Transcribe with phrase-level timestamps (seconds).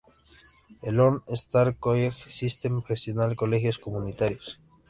[0.81, 4.59] El "Lone Star College System" gestiona colegios comunitarios.